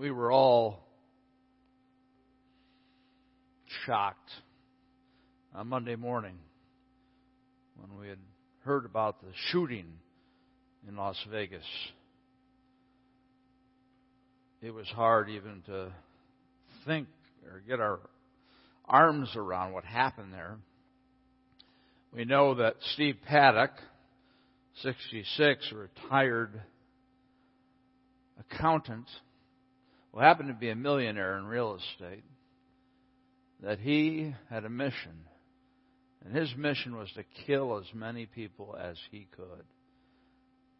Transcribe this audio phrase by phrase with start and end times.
[0.00, 0.78] we were all
[3.84, 4.30] shocked
[5.54, 6.38] on Monday morning
[7.76, 8.16] when we had
[8.64, 9.84] heard about the shooting
[10.88, 11.66] in Las Vegas.
[14.62, 15.92] It was hard even to
[16.86, 17.06] think
[17.44, 18.00] or get our
[18.86, 20.56] arms around what happened there.
[22.14, 23.72] We know that Steve Paddock,
[24.82, 26.62] 66, retired
[28.38, 29.06] accountant,
[30.12, 32.24] who happened to be a millionaire in real estate,
[33.62, 35.26] that he had a mission.
[36.24, 39.64] And his mission was to kill as many people as he could.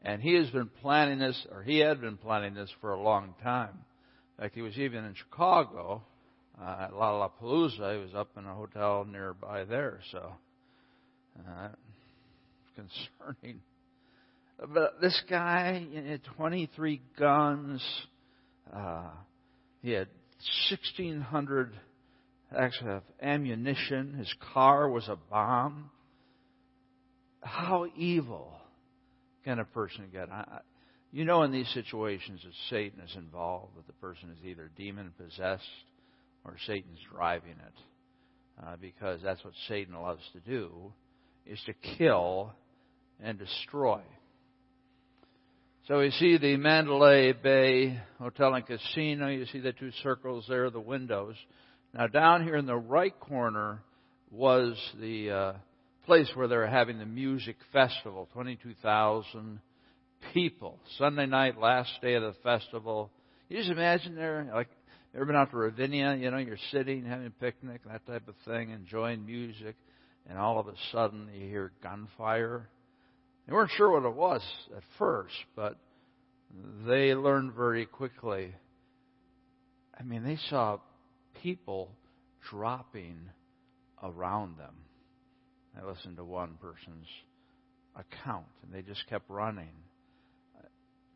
[0.03, 3.35] And he has been planning this, or he had been planning this for a long
[3.43, 3.79] time.
[4.39, 6.03] In fact, he was even in Chicago
[6.61, 7.95] uh, at Lollapalooza.
[7.95, 10.33] He was up in a hotel nearby there, so
[11.39, 11.69] uh,
[12.75, 13.61] concerning.
[14.59, 17.83] But this guy, he had 23 guns.
[18.73, 19.11] Uh,
[19.83, 20.09] he had
[20.71, 21.73] 1,600
[22.57, 24.15] actually of ammunition.
[24.15, 25.91] His car was a bomb.
[27.43, 28.53] How evil
[29.45, 30.31] can a person get?
[30.31, 30.61] I,
[31.13, 35.13] you know, in these situations, that Satan is involved, that the person is either demon
[35.19, 35.65] possessed
[36.45, 40.93] or Satan's driving it, uh, because that's what Satan loves to do,
[41.47, 42.53] is to kill
[43.23, 44.01] and destroy.
[45.91, 49.27] So we see the Mandalay Bay Hotel and Casino.
[49.27, 51.35] You see the two circles there, the windows.
[51.93, 53.83] Now, down here in the right corner
[54.31, 55.53] was the uh,
[56.07, 59.59] place where they were having the music festival 22,000
[60.33, 60.79] people.
[60.97, 63.11] Sunday night, last day of the festival.
[63.49, 64.69] You just imagine there, like,
[65.13, 66.15] ever been out to Ravinia?
[66.15, 69.75] You know, you're sitting, having a picnic, that type of thing, enjoying music,
[70.29, 72.69] and all of a sudden you hear gunfire.
[73.51, 74.43] They weren't sure what it was
[74.77, 75.77] at first, but
[76.87, 78.55] they learned very quickly.
[79.99, 80.79] I mean, they saw
[81.43, 81.91] people
[82.49, 83.19] dropping
[84.05, 84.77] around them.
[85.77, 87.09] I listened to one person's
[87.97, 89.75] account, and they just kept running.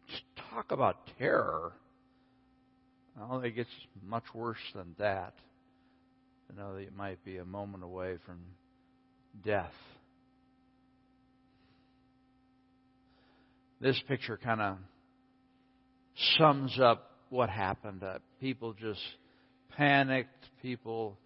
[0.09, 1.71] Just talk about terror.
[3.17, 3.71] Well, it gets
[4.05, 5.35] much worse than that.
[6.49, 8.41] To know that it might be a moment away from
[9.45, 9.71] death.
[13.85, 14.77] This picture kind of
[16.39, 18.03] sums up what happened.
[18.03, 19.03] Uh, people just
[19.77, 20.31] panicked,
[20.63, 21.19] people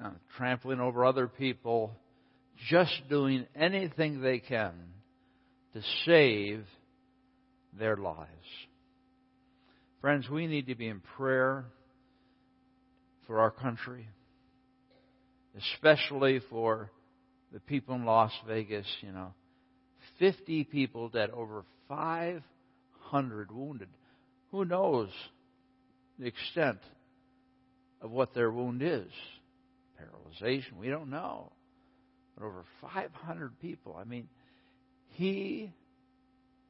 [0.00, 1.90] uh, trampling over other people,
[2.70, 4.70] just doing anything they can
[5.72, 6.64] to save
[7.76, 8.28] their lives.
[10.00, 11.64] Friends, we need to be in prayer
[13.26, 14.06] for our country,
[15.58, 16.92] especially for
[17.52, 19.34] the people in Las Vegas, you know.
[20.18, 23.88] 50 people dead, over 500 wounded.
[24.50, 25.10] Who knows
[26.18, 26.78] the extent
[28.00, 29.10] of what their wound is.
[30.00, 31.52] Paralyzation, we don't know.
[32.36, 33.96] But over 500 people.
[33.98, 34.28] I mean,
[35.10, 35.72] he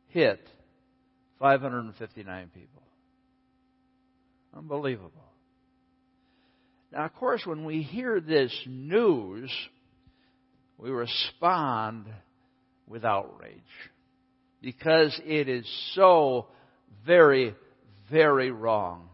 [0.08, 0.40] hit
[1.40, 2.82] 559 people.
[4.56, 5.10] Unbelievable.
[6.92, 9.50] Now, of course, when we hear this news,
[10.78, 12.06] we respond
[12.86, 13.60] with outrage
[14.60, 16.46] because it is so
[17.06, 17.54] very,
[18.10, 19.08] very wrong.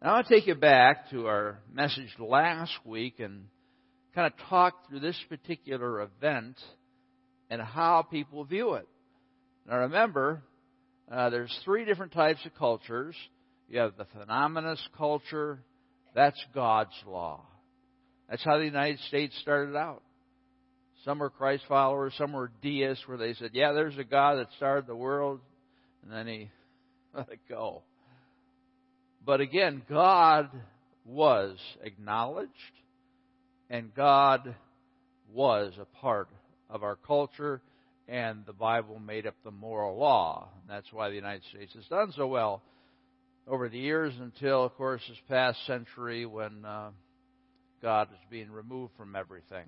[0.00, 3.46] Now, I want to take you back to our message last week and
[4.14, 6.56] kind of talk through this particular event
[7.50, 8.88] and how people view it.
[9.68, 10.42] Now, remember,
[11.10, 13.16] uh, there's three different types of cultures.
[13.68, 15.60] You have the theonomous culture.
[16.14, 17.44] That's God's law.
[18.30, 20.02] That's how the United States started out.
[21.08, 24.52] Some were Christ followers, some were deists, where they said, "Yeah, there's a God that
[24.58, 25.40] started the world,"
[26.02, 26.50] and then He
[27.14, 27.82] let it go.
[29.24, 30.50] But again, God
[31.06, 32.52] was acknowledged,
[33.70, 34.54] and God
[35.32, 36.28] was a part
[36.68, 37.62] of our culture,
[38.06, 40.50] and the Bible made up the moral law.
[40.60, 42.60] And That's why the United States has done so well
[43.46, 46.90] over the years until, of course, this past century when uh,
[47.80, 49.64] God is being removed from everything.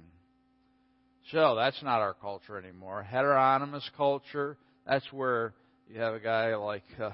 [1.33, 3.03] So that's not our culture anymore.
[3.03, 4.57] Heteronomous culture,
[4.87, 5.55] that's where
[5.89, 6.85] you have a guy like.
[6.99, 7.11] Uh,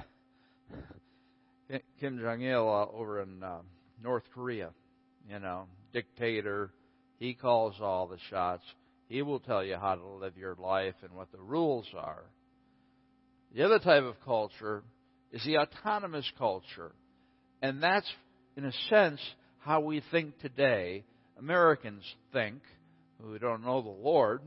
[2.01, 3.59] Kim Jong Il uh, over in uh,
[4.03, 4.71] North Korea,
[5.29, 6.71] you know, dictator.
[7.19, 8.63] He calls all the shots.
[9.09, 12.25] He will tell you how to live your life and what the rules are.
[13.55, 14.83] The other type of culture
[15.33, 16.93] is the autonomous culture.
[17.63, 18.11] And that's,
[18.57, 19.21] in a sense,
[19.59, 21.05] how we think today.
[21.39, 22.03] Americans
[22.33, 22.61] think,
[23.23, 24.41] who don't know the Lord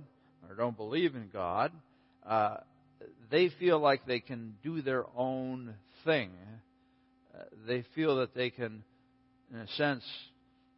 [0.47, 1.71] or don't believe in God,
[2.25, 2.57] uh,
[3.31, 5.75] they feel like they can do their own
[6.05, 6.31] thing.
[7.33, 8.83] Uh, they feel that they can,
[9.51, 10.03] in a sense,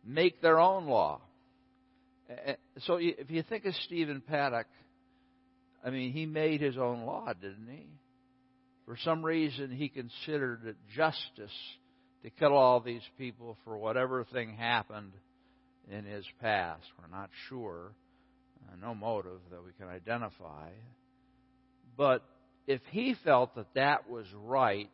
[0.06, 1.22] make their own law.
[2.30, 2.54] Uh,
[2.86, 4.68] so if you think of Stephen Paddock,
[5.84, 7.88] I mean, he made his own law, didn't he?
[8.86, 11.52] For some reason, he considered it justice
[12.24, 15.12] to kill all these people for whatever thing happened
[15.90, 16.84] in his past.
[17.00, 17.92] We're not sure.
[18.68, 20.70] Uh, no motive that we can identify.
[21.98, 22.24] But
[22.68, 24.90] if he felt that that was right,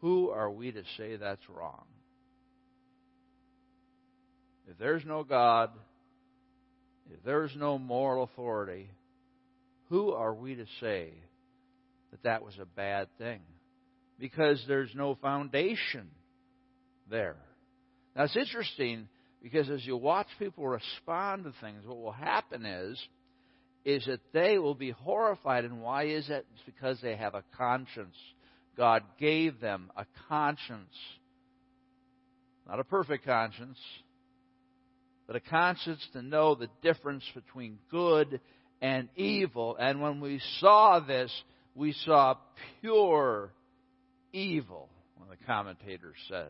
[0.00, 1.84] who are we to say that's wrong?
[4.68, 5.70] If there's no God,
[7.10, 8.90] if there's no moral authority,
[9.88, 11.12] who are we to say
[12.10, 13.40] that that was a bad thing?
[14.18, 16.10] Because there's no foundation
[17.10, 17.36] there.
[18.14, 19.08] Now it's interesting
[19.42, 23.00] because as you watch people respond to things, what will happen is
[23.84, 25.64] is that they will be horrified.
[25.64, 26.46] And why is it?
[26.54, 28.16] It's because they have a conscience.
[28.76, 30.94] God gave them a conscience.
[32.68, 33.78] Not a perfect conscience,
[35.26, 38.40] but a conscience to know the difference between good
[38.82, 39.74] and evil.
[39.78, 41.32] And when we saw this,
[41.74, 42.36] we saw
[42.80, 43.52] pure
[44.32, 46.48] evil, one of the commentators said.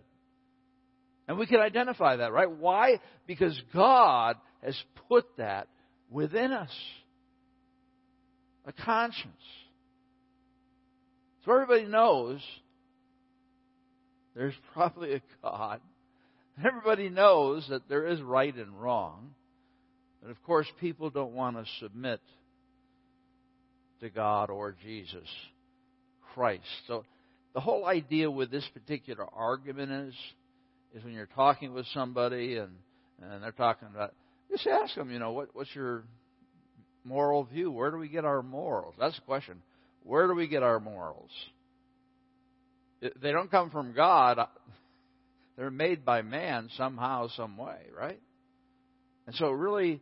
[1.28, 2.50] And we can identify that, right?
[2.50, 3.00] Why?
[3.26, 4.76] Because God has
[5.08, 5.68] put that
[6.10, 6.72] within us
[8.66, 9.32] a conscience.
[11.44, 12.40] So everybody knows
[14.34, 15.80] there's probably a God.
[16.64, 19.30] Everybody knows that there is right and wrong.
[20.22, 22.20] But of course, people don't want to submit
[24.00, 25.28] to God or Jesus
[26.34, 26.64] Christ.
[26.86, 27.04] So
[27.54, 30.14] the whole idea with this particular argument is,
[30.94, 32.72] is when you're talking with somebody and,
[33.22, 34.14] and they're talking about,
[34.50, 36.04] just ask them, you know, what, what's your
[37.04, 37.70] moral view?
[37.70, 38.94] Where do we get our morals?
[38.98, 39.62] That's the question.
[40.02, 41.30] Where do we get our morals?
[43.00, 44.38] They don't come from God.
[45.56, 48.20] They're made by man somehow, some way, right?
[49.26, 50.00] And so it really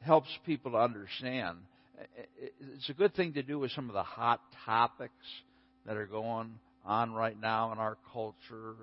[0.00, 1.58] helps people to understand.
[2.60, 5.12] It's a good thing to do with some of the hot topics
[5.86, 8.74] that are going on right now in our culture,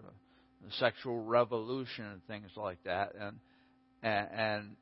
[0.66, 3.14] the sexual revolution and things like that.
[3.20, 3.38] And
[4.02, 4.76] and, and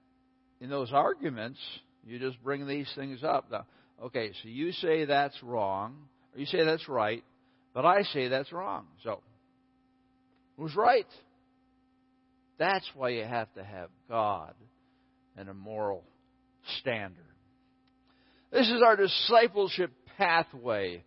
[0.62, 1.60] in those arguments,
[2.06, 3.52] you just bring these things up.
[3.52, 3.66] Now,
[4.04, 5.96] okay, so you say that's wrong,
[6.34, 7.24] or you say that's right,
[7.74, 8.86] but I say that's wrong.
[9.04, 9.22] So,
[10.58, 11.08] who's right?
[12.58, 14.54] That's why you have to have God
[15.36, 16.04] and a moral
[16.80, 17.24] standard.
[18.52, 21.04] This is our discipleship pathway.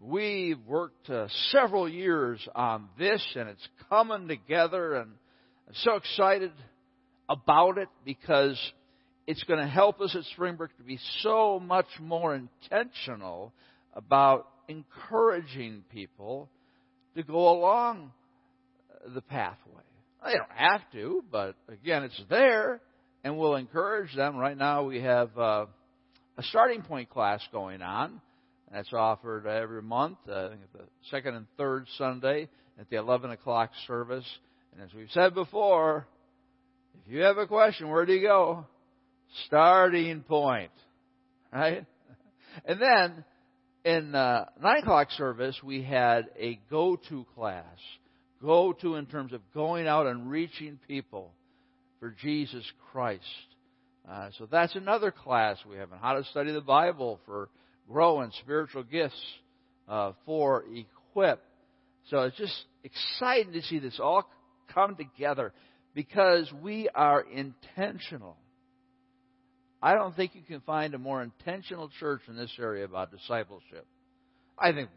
[0.00, 5.12] We've worked uh, several years on this, and it's coming together, and
[5.68, 6.52] I'm so excited
[7.28, 8.58] about it because
[9.26, 13.52] it's going to help us at Springbrook to be so much more intentional
[13.94, 16.48] about encouraging people
[17.16, 18.12] to go along
[19.14, 19.82] the pathway.
[20.24, 22.80] They don't have to, but again, it's there,
[23.22, 24.36] and we'll encourage them.
[24.36, 25.66] Right now, we have uh,
[26.36, 28.20] a starting point class going on.
[28.72, 34.26] That's offered every month, uh, the second and third Sunday at the 11 o'clock service.
[34.72, 36.06] And as we've said before,
[37.04, 38.66] if you have a question, where do you go?
[39.46, 40.70] starting point.
[41.52, 41.84] Right?
[42.64, 43.24] And then
[43.84, 47.64] in uh, 9 o'clock service, we had a go to class.
[48.42, 51.32] Go to in terms of going out and reaching people
[52.00, 53.22] for Jesus Christ.
[54.08, 57.48] Uh, so that's another class we have on how to study the Bible for
[57.88, 59.20] grow in spiritual gifts
[59.88, 61.42] uh, for equip.
[62.10, 64.28] So it's just exciting to see this all
[64.72, 65.52] come together
[65.94, 68.36] because we are intentional
[69.84, 73.86] I don't think you can find a more intentional church in this area about discipleship.
[74.58, 74.88] I think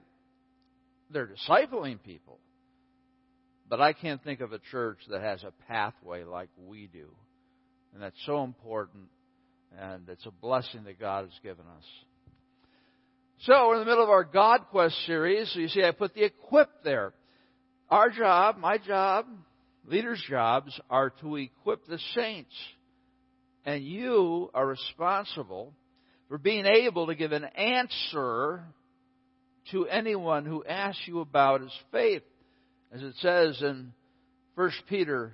[1.12, 2.39] they're discipling people.
[3.67, 7.10] But I can't think of a church that has a pathway like we do.
[7.94, 9.10] And that's so important.
[9.77, 11.84] And it's a blessing that God has given us.
[13.41, 15.51] So we're in the middle of our God Quest series.
[15.53, 17.13] So you see, I put the equip there.
[17.89, 19.27] Our job, my job,
[19.86, 22.53] leaders' jobs are to equip the saints
[23.67, 25.74] and you are responsible
[26.29, 28.63] for being able to give an answer
[29.72, 32.24] to anyone who asks you about his faith.
[32.94, 33.91] As it says in
[34.56, 35.34] 1 Peter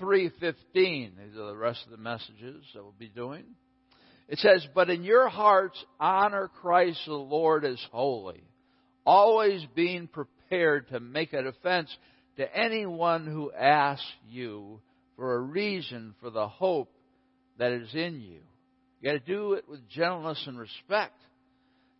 [0.00, 0.32] 3:15,
[0.72, 3.44] these are the rest of the messages that we'll be doing.
[4.28, 8.42] It says, "But in your hearts honor Christ the Lord as holy,
[9.06, 11.94] always being prepared to make a defense
[12.36, 14.80] to anyone who asks you
[15.16, 16.92] for a reason for the hope
[17.56, 18.40] that is in you.
[19.00, 21.20] You got to do it with gentleness and respect.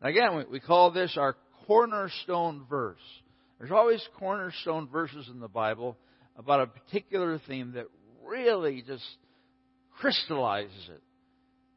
[0.02, 3.00] Again, we call this our cornerstone verse.
[3.58, 5.96] There's always cornerstone verses in the Bible
[6.36, 7.86] about a particular theme that
[8.24, 9.04] really just
[9.98, 11.02] crystallizes it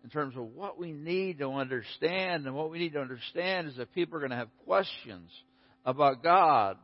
[0.04, 2.46] in terms of what we need to understand.
[2.46, 5.30] And what we need to understand is that people are going to have questions
[5.86, 6.78] about God,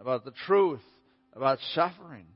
[0.00, 0.80] about the truth,
[1.34, 2.26] about suffering.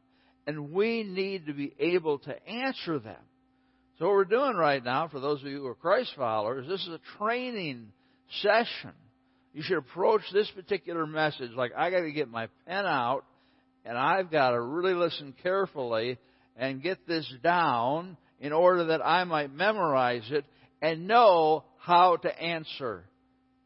[0.47, 3.21] And we need to be able to answer them.
[3.99, 6.81] So, what we're doing right now, for those of you who are Christ followers, this
[6.81, 7.93] is a training
[8.41, 8.93] session.
[9.53, 13.25] You should approach this particular message like I got to get my pen out
[13.85, 16.19] and I've got to really listen carefully
[16.57, 20.44] and get this down in order that I might memorize it
[20.80, 23.04] and know how to answer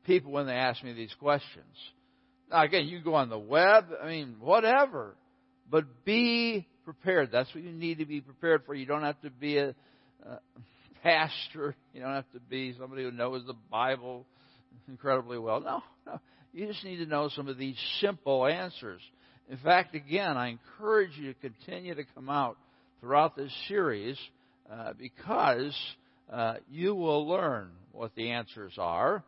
[0.04, 1.64] people when they ask me these questions.
[2.50, 5.16] Now, again, you go on the web, I mean, whatever.
[5.70, 7.30] But be prepared.
[7.32, 8.74] That's what you need to be prepared for.
[8.74, 9.74] You don't have to be a,
[10.26, 10.38] a
[11.02, 11.74] pastor.
[11.92, 14.26] You don't have to be somebody who knows the Bible
[14.88, 15.60] incredibly well.
[15.60, 16.20] No, no.
[16.52, 19.00] You just need to know some of these simple answers.
[19.48, 22.56] In fact, again, I encourage you to continue to come out
[23.00, 24.16] throughout this series
[24.70, 25.76] uh, because
[26.32, 29.24] uh, you will learn what the answers are.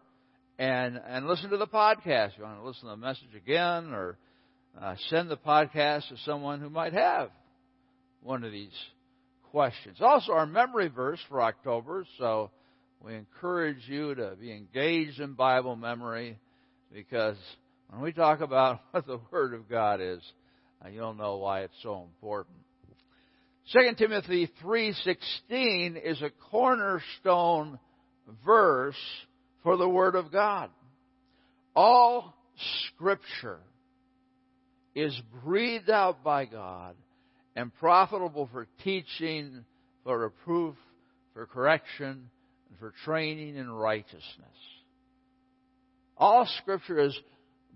[0.58, 2.28] And, and listen to the podcast.
[2.32, 4.16] If you want to listen to the message again or
[4.80, 7.30] uh, send the podcast to someone who might have
[8.22, 8.72] one of these
[9.50, 9.98] questions.
[10.00, 12.50] Also, our memory verse for October, so
[13.04, 16.38] we encourage you to be engaged in Bible memory
[16.92, 17.36] because
[17.90, 20.20] when we talk about what the Word of God is,
[20.84, 22.56] uh, you'll know why it's so important.
[23.72, 27.80] 2 Timothy 3:16 is a cornerstone
[28.44, 28.94] verse
[29.64, 30.70] for the word of God.
[31.74, 32.32] All
[32.86, 33.58] scripture
[34.94, 36.94] is breathed out by God
[37.56, 39.64] and profitable for teaching,
[40.04, 40.76] for reproof,
[41.34, 42.30] for correction,
[42.70, 44.22] and for training in righteousness.
[46.16, 47.18] All scripture is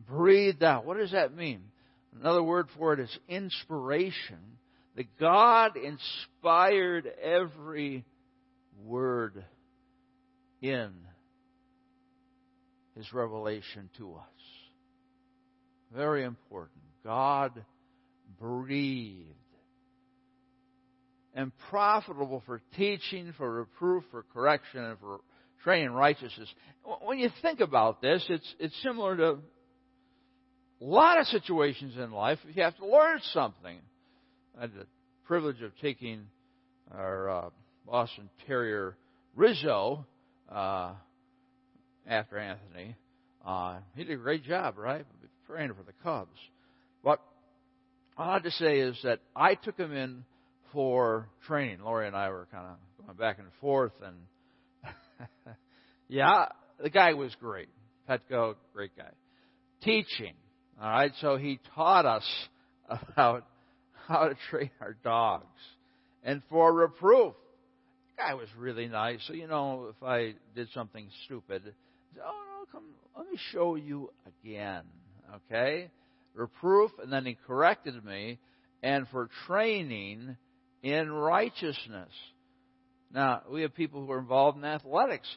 [0.08, 0.86] breathed out.
[0.86, 1.62] What does that mean?
[2.20, 4.38] Another word for it is inspiration
[4.96, 8.04] that God inspired every
[8.84, 9.44] word
[10.60, 10.92] in
[12.96, 14.24] His revelation to us.
[15.94, 16.82] Very important.
[17.04, 17.64] God
[18.38, 19.26] breathed.
[21.32, 25.20] And profitable for teaching, for reproof, for correction, and for
[25.62, 26.48] training righteousness.
[27.04, 29.38] When you think about this, it's, it's similar to
[30.80, 32.38] a lot of situations in life.
[32.52, 33.78] You have to learn something.
[34.56, 34.86] I had the
[35.24, 36.26] privilege of taking
[36.92, 37.50] our uh,
[37.86, 38.96] Boston Terrier
[39.36, 40.06] Rizzo
[40.50, 40.92] uh,
[42.06, 42.96] after Anthony.
[43.44, 45.06] Uh, he did a great job, right?
[45.46, 46.38] Training for the Cubs.
[47.02, 47.20] But
[48.16, 50.24] all I have to say is that I took him in
[50.72, 51.80] for training.
[51.80, 54.94] Lori and I were kind of going back and forth, and
[56.08, 56.46] yeah,
[56.82, 57.68] the guy was great.
[58.08, 59.10] Petco, great guy.
[59.82, 60.34] Teaching,
[60.80, 61.12] all right.
[61.20, 62.26] So he taught us
[62.88, 63.46] about
[64.10, 65.46] how to train our dogs.
[66.22, 67.34] And for reproof,
[68.08, 69.20] the guy was really nice.
[69.26, 71.62] So, you know, if I did something stupid,
[72.18, 72.84] oh, no, come,
[73.16, 74.10] let me show you
[74.44, 74.82] again.
[75.34, 75.90] Okay?
[76.34, 78.38] Reproof, and then he corrected me,
[78.82, 80.36] and for training
[80.82, 82.10] in righteousness.
[83.12, 85.28] Now, we have people who are involved in athletics.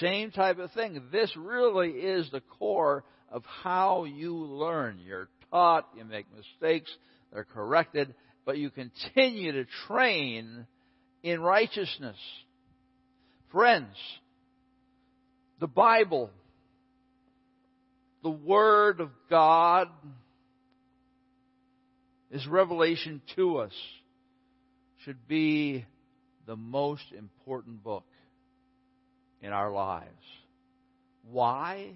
[0.00, 1.00] Same type of thing.
[1.10, 5.00] This really is the core of how you learn.
[5.04, 6.90] You're taught, you make mistakes,
[7.32, 10.66] they're corrected, but you continue to train
[11.22, 12.16] in righteousness.
[13.50, 13.94] Friends,
[15.60, 16.30] the Bible,
[18.22, 19.88] the Word of God,
[22.30, 23.72] is revelation to us,
[25.04, 25.84] should be
[26.46, 28.04] the most important book
[29.42, 30.08] in our lives.
[31.30, 31.92] Why?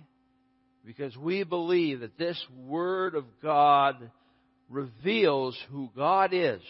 [0.85, 4.11] Because we believe that this Word of God
[4.69, 6.61] reveals who God is.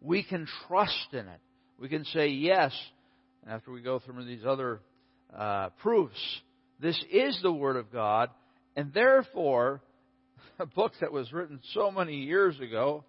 [0.00, 1.40] We can trust in it.
[1.78, 2.72] We can say yes
[3.46, 4.80] after we go through these other
[5.36, 6.40] uh, proofs.
[6.80, 8.30] This is the Word of God,
[8.76, 9.80] and therefore,
[10.58, 13.04] a book that was written so many years ago,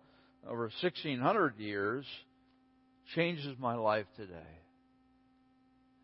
[0.48, 2.06] over 1600 years,
[3.16, 4.34] changes my life today.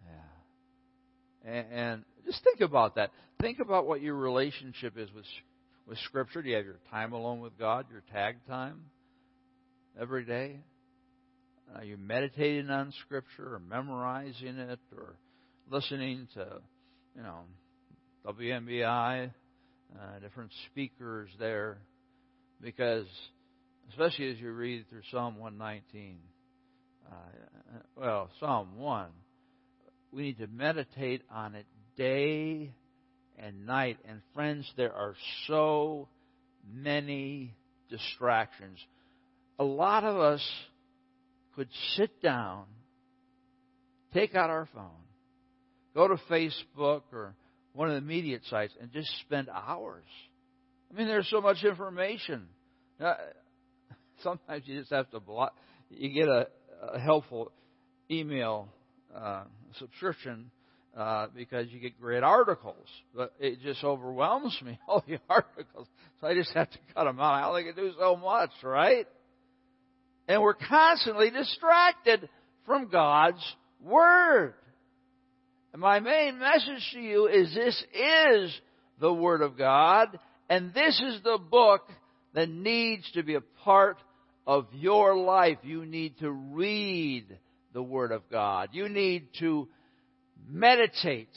[0.05, 1.51] Yeah.
[1.51, 3.11] And, and just think about that.
[3.41, 5.25] Think about what your relationship is with
[5.87, 6.41] with Scripture?
[6.41, 8.81] Do you have your time alone with God, your tag time
[9.99, 10.59] every day?
[11.75, 15.15] Are you meditating on Scripture or memorizing it or
[15.69, 16.61] listening to,
[17.15, 17.41] you know,
[18.25, 19.31] WMBI,
[19.95, 21.77] uh, different speakers there?
[22.61, 23.05] Because,
[23.89, 26.17] especially as you read through Psalm 119,
[27.09, 27.15] uh,
[27.95, 29.07] well, Psalm 1,
[30.11, 31.65] we need to meditate on it
[31.97, 32.71] day
[33.41, 33.97] and night.
[34.07, 35.15] And friends, there are
[35.47, 36.07] so
[36.73, 37.53] many
[37.89, 38.77] distractions.
[39.59, 40.47] A lot of us
[41.55, 42.65] could sit down,
[44.13, 44.89] take out our phone,
[45.93, 47.35] go to Facebook or
[47.73, 50.03] one of the media sites, and just spend hours.
[50.91, 52.47] I mean, there's so much information.
[52.99, 53.13] Uh,
[54.23, 55.55] sometimes you just have to block.
[55.89, 56.47] You get a,
[56.93, 57.51] a helpful
[58.09, 58.69] email
[59.15, 59.43] uh,
[59.77, 60.51] subscription
[60.95, 65.87] uh, because you get great articles, but it just overwhelms me all the articles.
[66.19, 67.33] So I just have to cut them out.
[67.33, 69.07] I only can do so much, right?
[70.27, 72.29] And we're constantly distracted
[72.65, 73.43] from God's
[73.81, 74.53] Word.
[75.73, 78.61] And my main message to you is this is
[78.99, 80.19] the Word of God,
[80.49, 81.81] and this is the book
[82.33, 83.97] that needs to be a part
[84.45, 85.57] of your life.
[85.63, 87.25] You need to read
[87.73, 88.69] the Word of God.
[88.73, 89.69] You need to
[90.49, 91.29] meditate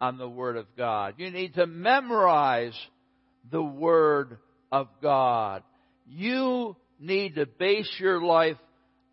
[0.00, 1.14] on the Word of God.
[1.18, 2.78] You need to memorize
[3.50, 4.38] the Word
[4.70, 5.62] of God.
[6.06, 8.56] You need to base your life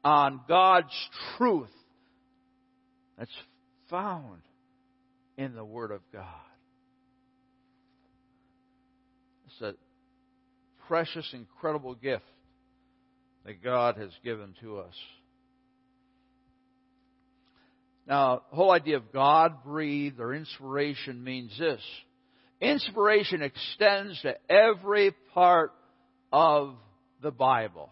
[0.03, 0.94] on God's
[1.38, 1.70] truth
[3.17, 3.32] that's
[3.89, 4.41] found
[5.38, 6.24] in the Word of God.
[9.48, 9.74] It's a
[10.88, 12.24] precious, incredible gift
[13.46, 14.94] that God has given to us.
[18.07, 21.81] Now, the whole idea of God breathed or inspiration means this.
[22.62, 25.71] Inspiration extends to every part
[26.31, 26.75] of
[27.21, 27.89] the Bible.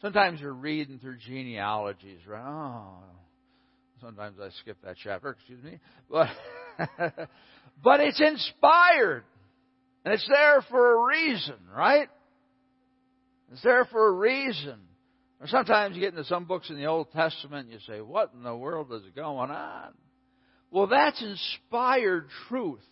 [0.00, 2.42] Sometimes you're reading through genealogies, right?
[2.42, 2.94] Oh,
[4.00, 5.78] sometimes I skip that chapter, excuse me.
[6.10, 6.28] But,
[7.84, 9.24] but it's inspired.
[10.04, 12.08] And it's there for a reason, right?
[13.52, 14.78] It's there for a reason.
[15.40, 18.32] Or sometimes you get into some books in the Old Testament and you say, what
[18.34, 19.94] in the world is going on?
[20.70, 22.84] Well, that's inspired truth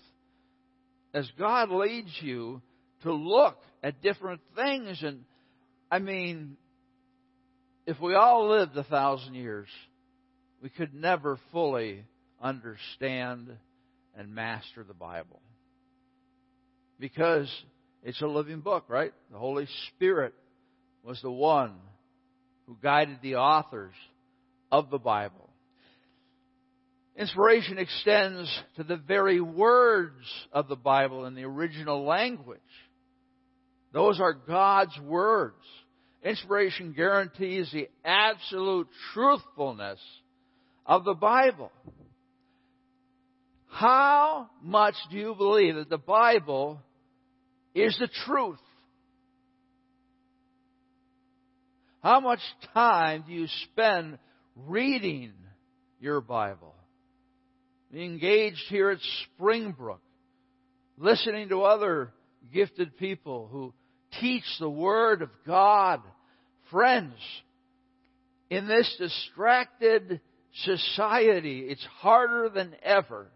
[1.12, 2.62] as God leads you
[3.02, 5.02] to look at different things.
[5.02, 5.24] And
[5.90, 6.56] I mean,
[7.86, 9.68] if we all lived a thousand years,
[10.62, 12.04] we could never fully
[12.40, 13.50] understand
[14.16, 15.40] and master the Bible.
[16.98, 17.52] Because
[18.02, 19.12] it's a living book, right?
[19.30, 20.34] The Holy Spirit
[21.04, 21.74] was the one
[22.68, 23.94] who guided the authors
[24.70, 25.48] of the Bible.
[27.16, 32.60] Inspiration extends to the very words of the Bible in the original language.
[33.92, 35.56] Those are God's words.
[36.22, 39.98] Inspiration guarantees the absolute truthfulness
[40.84, 41.72] of the Bible.
[43.68, 46.80] How much do you believe that the Bible
[47.74, 48.60] is the truth?
[52.02, 52.40] How much
[52.74, 54.18] time do you spend
[54.54, 55.32] reading
[56.00, 56.74] your Bible?
[57.92, 60.02] Engaged here at Springbrook,
[60.96, 62.12] listening to other
[62.52, 63.72] gifted people who
[64.20, 66.00] teach the Word of God.
[66.70, 67.14] Friends,
[68.50, 70.20] in this distracted
[70.64, 73.26] society, it's harder than ever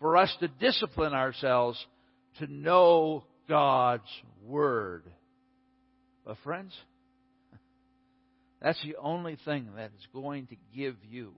[0.00, 1.84] for us to discipline ourselves
[2.38, 4.08] to know God's
[4.44, 5.04] Word.
[6.24, 6.72] But, friends,
[8.60, 11.32] that's the only thing that is going to give you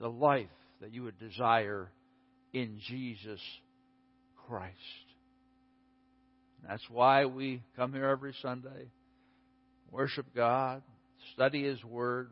[0.00, 0.48] the life
[0.80, 1.90] that you would desire
[2.52, 3.40] in Jesus
[4.48, 4.74] Christ.
[6.66, 8.90] That's why we come here every Sunday,
[9.90, 10.82] worship God,
[11.34, 12.30] study His Word.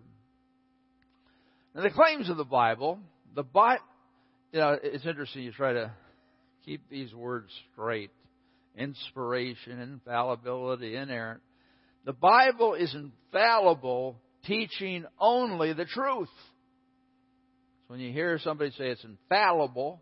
[1.74, 2.98] Now, the claims of the Bible,
[3.34, 3.84] the Bible,
[4.52, 5.42] you know, it's interesting.
[5.42, 5.92] You try to
[6.64, 8.10] keep these words straight
[8.76, 11.40] inspiration, infallibility, inerrant.
[12.04, 16.28] The Bible is infallible, teaching only the truth.
[17.86, 20.00] So when you hear somebody say it's infallible,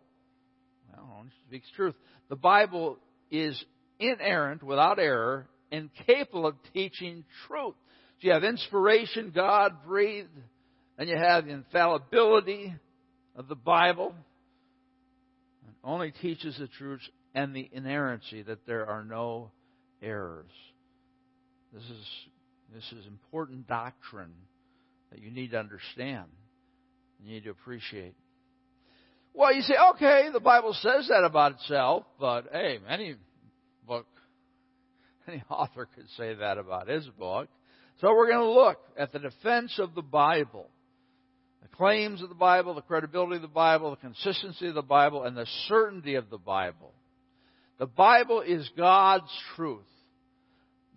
[0.91, 1.95] well, it speaks truth.
[2.29, 2.97] The Bible
[3.31, 3.61] is
[3.99, 7.75] inerrant, without error, and capable of teaching truth.
[8.21, 10.29] So you have inspiration, God breathed,
[10.97, 12.73] and you have the infallibility
[13.35, 14.13] of the Bible.
[15.67, 17.01] It only teaches the truth
[17.33, 19.51] and the inerrancy, that there are no
[20.01, 20.51] errors.
[21.73, 22.05] This is,
[22.73, 24.33] this is important doctrine
[25.11, 26.25] that you need to understand.
[27.23, 28.15] You need to appreciate.
[29.33, 33.15] Well, you say, okay, the Bible says that about itself, but hey, any
[33.87, 34.07] book,
[35.27, 37.47] any author could say that about his book.
[38.01, 40.69] So we're going to look at the defense of the Bible
[41.61, 45.23] the claims of the Bible, the credibility of the Bible, the consistency of the Bible,
[45.23, 46.93] and the certainty of the Bible.
[47.79, 49.81] The Bible is God's truth.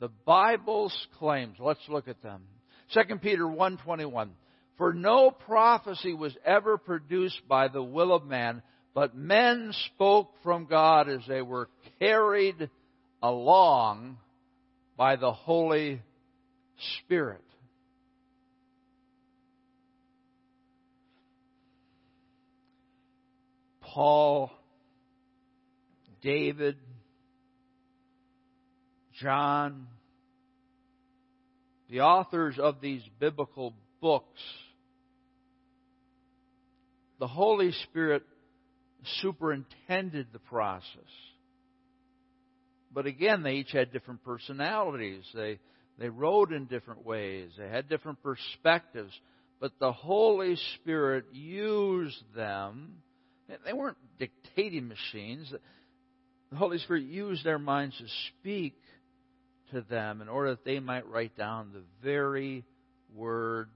[0.01, 1.57] The Bible's claims.
[1.61, 2.43] Let's look at them.
[2.93, 4.31] 2 Peter 1:21.
[4.77, 8.63] For no prophecy was ever produced by the will of man,
[8.95, 11.69] but men spoke from God as they were
[12.01, 12.69] carried
[13.23, 14.19] along
[14.97, 16.03] by the Holy
[16.99, 17.45] Spirit.
[23.81, 24.51] Paul,
[26.23, 26.77] David,
[29.21, 29.89] John,
[31.91, 34.41] the authors of these biblical books,
[37.19, 38.23] the Holy Spirit
[39.21, 40.87] superintended the process.
[42.95, 45.25] But again, they each had different personalities.
[45.35, 45.59] They,
[45.99, 47.51] they wrote in different ways.
[47.59, 49.13] They had different perspectives.
[49.61, 52.97] But the Holy Spirit used them.
[53.65, 55.53] They weren't dictating machines.
[56.53, 58.77] The Holy Spirit used their minds to speak
[59.71, 62.63] to them in order that they might write down the very
[63.15, 63.71] words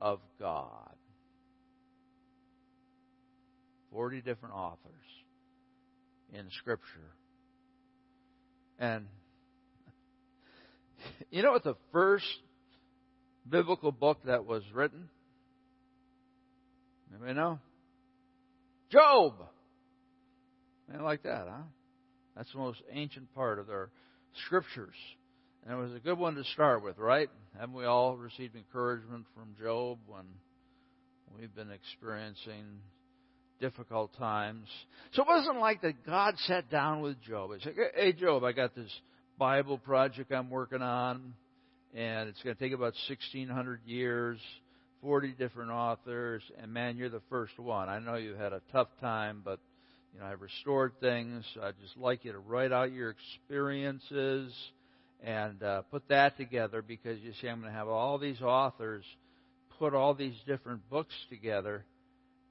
[0.00, 0.94] of God.
[3.92, 4.78] 40 different authors
[6.32, 7.12] in Scripture.
[8.78, 9.04] And
[11.30, 12.24] you know what the first
[13.46, 15.10] biblical book that was written?
[17.12, 17.58] Anybody know?
[18.90, 19.34] Job.
[20.90, 21.62] Man, like that, huh?
[22.36, 23.90] That's the most ancient part of their
[24.46, 24.94] scriptures.
[25.64, 27.28] And it was a good one to start with, right?
[27.58, 30.24] Haven't we all received encouragement from Job when
[31.38, 32.80] we've been experiencing
[33.60, 34.66] difficult times?
[35.12, 38.52] So it wasn't like that God sat down with Job and said, Hey, Job, I
[38.52, 38.90] got this
[39.36, 41.34] Bible project I'm working on,
[41.94, 44.38] and it's going to take about 1,600 years,
[45.02, 47.88] 40 different authors, and man, you're the first one.
[47.88, 49.60] I know you had a tough time, but
[50.12, 51.44] you know, I've restored things.
[51.62, 54.52] I'd just like you to write out your experiences
[55.22, 59.04] and uh, put that together because you see, I'm going to have all these authors
[59.78, 61.84] put all these different books together,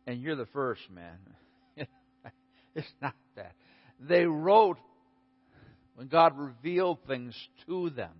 [0.06, 1.17] and you're the first, man.
[2.76, 3.54] it's not that.
[4.00, 4.78] They wrote
[5.96, 7.36] when God revealed things
[7.67, 8.13] to them.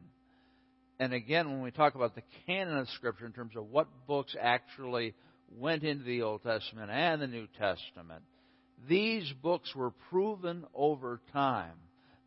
[1.00, 4.36] And again, when we talk about the canon of Scripture in terms of what books
[4.40, 5.14] actually
[5.56, 8.24] went into the Old Testament and the New Testament,
[8.88, 11.74] these books were proven over time.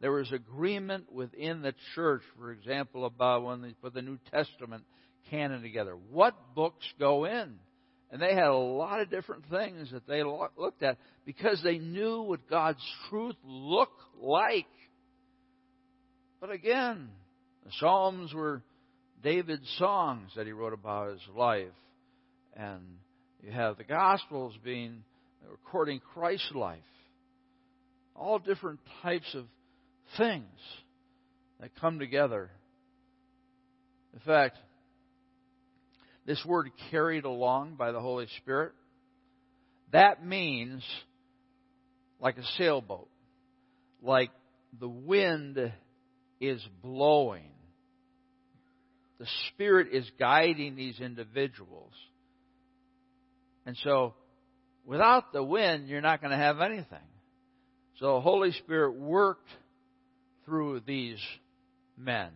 [0.01, 4.85] There was agreement within the church, for example, about when they put the New Testament
[5.31, 5.97] canon together.
[6.11, 7.57] What books go in?
[8.11, 12.23] And they had a lot of different things that they looked at because they knew
[12.23, 14.67] what God's truth looked like.
[16.41, 17.11] But again,
[17.65, 18.63] the Psalms were
[19.23, 21.69] David's songs that he wrote about his life.
[22.57, 22.81] And
[23.43, 25.05] you have the Gospels being
[25.49, 26.79] recording Christ's life.
[28.15, 29.47] All different types of
[30.17, 30.45] things
[31.61, 32.51] that come together.
[34.13, 34.59] In fact,
[36.27, 38.73] this word carried along by the Holy Spirit,
[39.93, 40.85] that means
[42.21, 43.09] like a sailboat,
[44.03, 44.31] like
[44.79, 45.73] the wind
[46.41, 47.51] is blowing.
[49.19, 51.93] The Spirit is guiding these individuals.
[53.67, 54.15] And so
[54.85, 56.99] Without the wind, you're not going to have anything.
[57.99, 59.49] So the Holy Spirit worked
[60.45, 61.19] through these
[61.97, 62.31] men.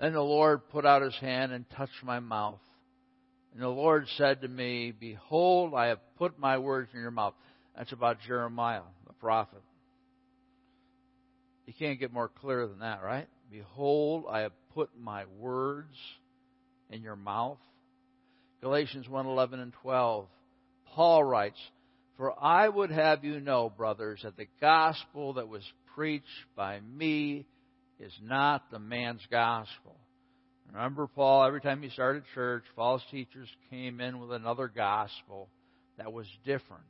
[0.00, 2.60] Then the Lord put out his hand and touched my mouth.
[3.52, 7.34] And the Lord said to me, Behold, I have put my words in your mouth.
[7.76, 9.62] That's about Jeremiah, the prophet.
[11.66, 13.28] You can't get more clear than that, right?
[13.50, 15.94] Behold, I have put my words
[16.90, 17.58] in your mouth.
[18.64, 20.26] Galatians 1:11 and 12.
[20.86, 21.60] Paul writes,
[22.16, 27.44] "For I would have you know, brothers, that the gospel that was preached by me
[27.98, 30.00] is not the man's gospel."
[30.72, 35.50] Remember Paul, every time he started church, false teachers came in with another gospel
[35.98, 36.86] that was different.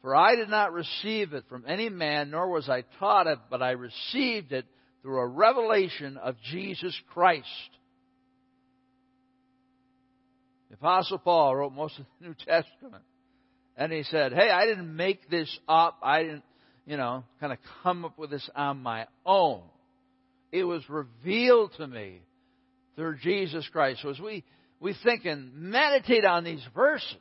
[0.00, 3.64] For I did not receive it from any man, nor was I taught it, but
[3.64, 4.66] I received it
[5.02, 7.78] through a revelation of Jesus Christ.
[10.74, 13.04] The Apostle Paul wrote most of the New Testament.
[13.76, 15.98] And he said, Hey, I didn't make this up.
[16.02, 16.42] I didn't,
[16.84, 19.62] you know, kind of come up with this on my own.
[20.50, 22.22] It was revealed to me
[22.96, 24.00] through Jesus Christ.
[24.02, 24.42] So as we,
[24.80, 27.14] we think and meditate on these verses,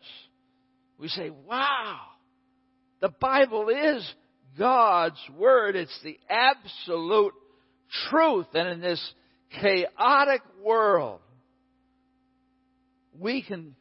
[0.98, 2.00] we say, wow,
[3.02, 4.14] the Bible is
[4.58, 5.76] God's Word.
[5.76, 7.34] It's the absolute
[8.10, 8.48] truth.
[8.56, 9.14] And in this
[9.62, 11.20] chaotic world,
[13.20, 13.76] we can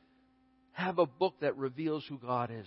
[0.73, 2.67] have a book that reveals who God is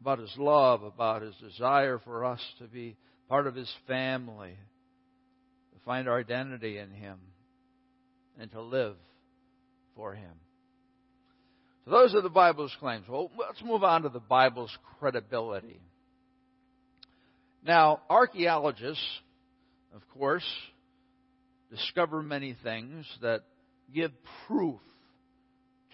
[0.00, 2.96] about His love, about His desire for us to be
[3.28, 4.56] part of His family,
[5.72, 7.18] to find our identity in Him.
[8.38, 8.94] and to live
[9.96, 10.32] for Him.
[11.84, 13.06] So those are the Bible's claims.
[13.08, 15.80] Well, let's move on to the Bible's credibility.
[17.64, 19.02] Now, archaeologists,
[19.94, 20.46] of course,
[21.70, 23.42] discover many things that
[23.94, 24.12] give
[24.46, 24.80] proof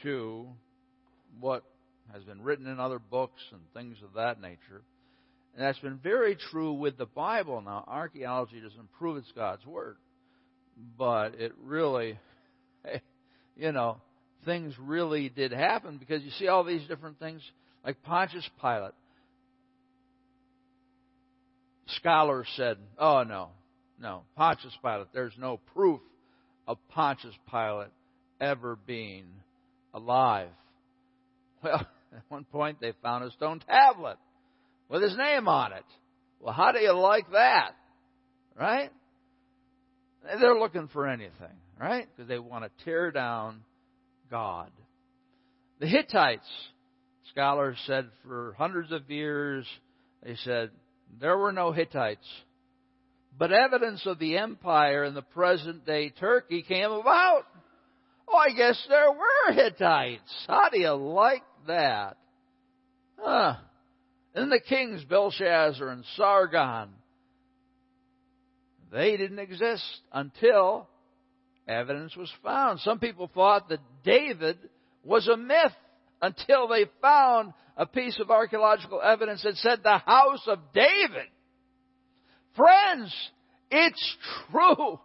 [0.02, 0.46] to
[1.40, 1.64] what
[2.12, 4.82] has been written in other books and things of that nature.
[5.54, 7.60] And that's been very true with the Bible.
[7.60, 9.96] Now, archaeology doesn't prove it's God's Word,
[10.98, 12.18] but it really,
[13.56, 13.98] you know,
[14.44, 17.40] things really did happen because you see all these different things,
[17.84, 18.92] like Pontius Pilate.
[21.86, 23.48] Scholars said, oh, no,
[24.00, 26.00] no, Pontius Pilate, there's no proof
[26.66, 27.88] of Pontius Pilate
[28.40, 29.26] ever being
[29.92, 30.48] alive.
[31.62, 34.18] Well, at one point they found a stone tablet
[34.88, 35.84] with his name on it.
[36.40, 37.70] Well, how do you like that?
[38.58, 38.90] Right?
[40.40, 42.06] They're looking for anything, right?
[42.14, 43.60] Because they want to tear down
[44.30, 44.70] God.
[45.80, 46.48] The Hittites,
[47.30, 49.66] scholars said for hundreds of years,
[50.22, 50.70] they said
[51.20, 52.26] there were no Hittites.
[53.36, 57.42] But evidence of the empire in the present day Turkey came about.
[58.28, 60.46] Oh, I guess there were Hittites.
[60.46, 62.16] How do you like that?
[63.18, 63.56] Huh.
[64.34, 66.90] And the kings Belshazzar and Sargon,
[68.92, 70.88] they didn't exist until
[71.66, 72.80] evidence was found.
[72.80, 74.58] Some people thought that David
[75.02, 75.72] was a myth
[76.22, 81.28] until they found a piece of archaeological evidence that said the house of David.
[82.56, 83.14] Friends,
[83.70, 84.16] it's
[84.50, 85.00] true.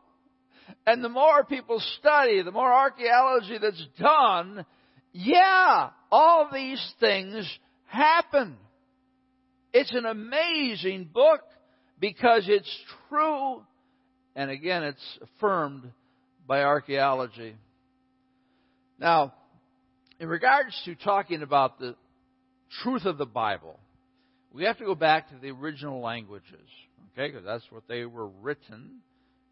[0.85, 4.65] And the more people study, the more archaeology that's done,
[5.11, 7.47] yeah, all these things
[7.85, 8.57] happen.
[9.73, 11.41] It's an amazing book
[11.99, 12.69] because it's
[13.09, 13.63] true.
[14.35, 15.91] And again, it's affirmed
[16.47, 17.55] by archaeology.
[18.99, 19.33] Now,
[20.19, 21.95] in regards to talking about the
[22.83, 23.79] truth of the Bible,
[24.51, 26.67] we have to go back to the original languages,
[27.19, 27.31] okay?
[27.31, 28.99] Because that's what they were written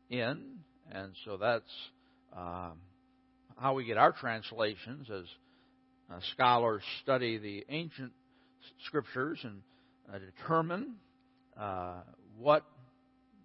[0.09, 0.59] in,
[0.91, 1.63] and so that's
[2.35, 2.73] um,
[3.57, 5.25] how we get our translations as
[6.11, 8.13] uh, scholars study the ancient
[8.85, 9.61] scriptures and
[10.13, 10.95] uh, determine
[11.59, 11.95] uh,
[12.37, 12.63] what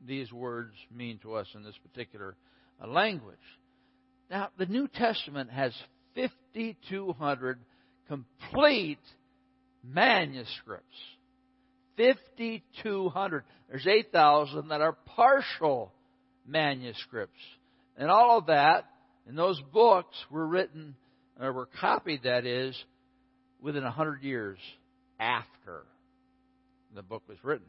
[0.07, 2.37] these words mean to us in this particular
[2.83, 3.37] uh, language.
[4.31, 5.73] Now, the New Testament has
[6.15, 7.59] 5,200
[8.09, 8.99] complete
[9.83, 10.97] manuscripts.
[11.97, 13.45] 5,200.
[13.71, 15.93] There's 8,000 that are partial
[16.47, 17.41] manuscripts.
[17.97, 18.85] And all of that,
[19.27, 20.95] and those books were written,
[21.41, 22.77] or were copied, that is,
[23.61, 24.59] within 100 years
[25.21, 25.85] after
[26.95, 27.67] the book was written.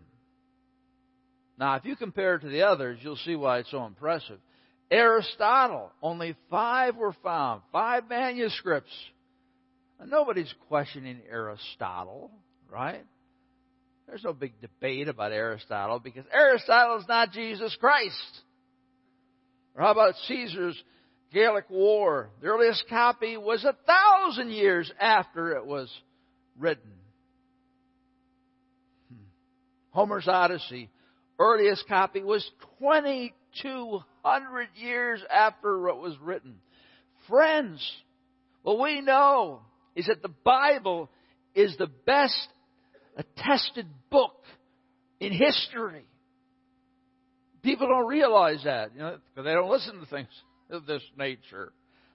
[1.58, 4.40] Now, if you compare it to the others, you'll see why it's so impressive.
[4.90, 8.92] Aristotle, only five were found, five manuscripts.
[10.06, 12.32] Nobody's questioning Aristotle,
[12.70, 13.06] right?
[14.08, 18.42] There's no big debate about Aristotle because Aristotle is not Jesus Christ.
[19.76, 20.82] Or how about Caesar's
[21.34, 22.30] Gallic War?
[22.42, 25.90] The earliest copy was a thousand years after it was
[26.60, 26.92] written.
[29.10, 29.24] Hmm.
[29.92, 30.90] Homer's Odyssey,
[31.40, 32.48] earliest copy was
[32.80, 36.56] 2,200 years after it was written.
[37.28, 37.82] Friends,
[38.64, 39.62] what we know
[39.96, 41.10] is that the Bible
[41.56, 42.48] is the best
[43.16, 44.36] attested book
[45.20, 46.06] in history.
[47.62, 50.28] People don't realize that, you know, because they don't listen to things
[50.70, 51.72] of this nature.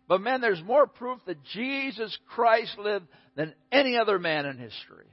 [0.07, 3.07] But man, there's more proof that Jesus Christ lived
[3.37, 5.07] than any other man in history.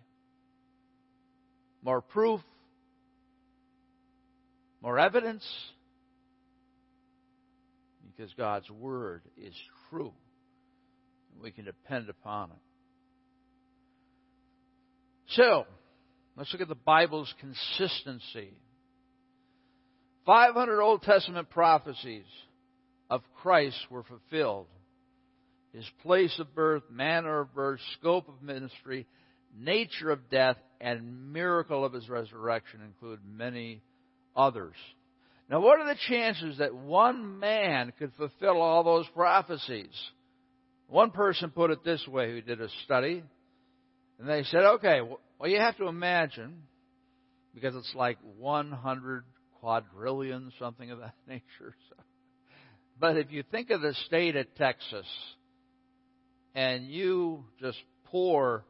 [1.84, 2.42] More proof,
[4.82, 5.46] more evidence,
[8.16, 9.54] because God's Word is
[9.90, 10.14] true.
[11.42, 12.58] We can depend upon it.
[15.36, 15.66] So,
[16.38, 18.54] let's look at the Bible's consistency.
[20.26, 22.26] 500 Old Testament prophecies
[23.10, 24.68] of Christ were fulfilled.
[25.74, 29.06] His place of birth, manner of birth, scope of ministry,
[29.58, 33.82] nature of death, and miracle of his resurrection include many
[34.36, 34.76] others.
[35.50, 39.94] Now, what are the chances that one man could fulfill all those prophecies?
[40.88, 43.22] One person put it this way who did a study,
[44.20, 45.02] and they said, okay,
[45.40, 46.64] well, you have to imagine,
[47.54, 49.24] because it's like 100
[49.60, 51.76] quadrillion, something of that nature.
[51.90, 51.96] So.
[53.00, 55.06] But if you think of the state of Texas,
[56.56, 58.64] and you just pour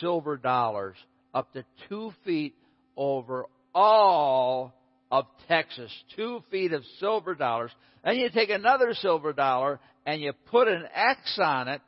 [0.00, 0.96] silver dollars
[1.32, 2.54] up to two feet
[2.96, 4.74] over all
[5.10, 7.70] of Texas, two feet of silver dollars.
[8.04, 11.80] Then you take another silver dollar and you put an X on it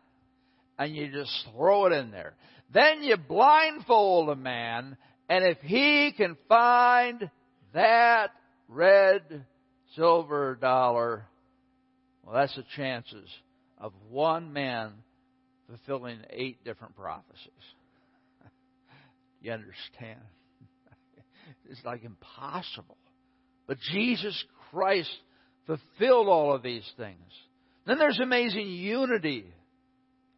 [0.78, 2.34] and you just throw it in there.
[2.72, 4.96] Then you blindfold a man
[5.28, 7.30] and if he can find
[7.74, 8.30] that
[8.68, 9.44] red
[9.94, 11.26] silver dollar,
[12.22, 13.28] well, that's the chances
[13.78, 14.92] of one man
[15.66, 17.50] fulfilling eight different prophecies.
[19.40, 20.20] you understand?
[21.68, 22.96] It's like impossible.
[23.66, 25.10] But Jesus Christ
[25.66, 27.32] fulfilled all of these things.
[27.86, 29.46] Then there's amazing unity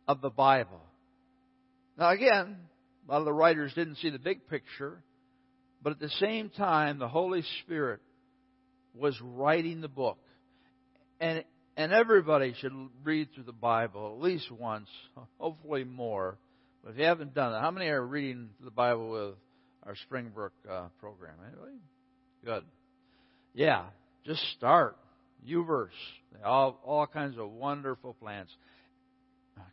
[0.06, 0.80] of the Bible.
[1.98, 2.56] Now again,
[3.08, 5.02] a lot of the writers didn't see the big picture,
[5.82, 8.00] but at the same time, the Holy Spirit
[8.94, 10.18] was writing the book.
[11.20, 11.44] And,
[11.76, 14.88] and everybody should read through the Bible at least once,
[15.40, 16.38] hopefully more.
[16.84, 19.34] But if you haven't done it, how many are reading the Bible with
[19.84, 21.34] our Springbrook uh, program?
[21.44, 21.78] Anybody?
[22.44, 22.64] Good.
[23.54, 23.87] Yeah,
[24.24, 24.96] just start.
[25.48, 25.88] YouVerse.
[26.44, 28.50] All, all kinds of wonderful plans.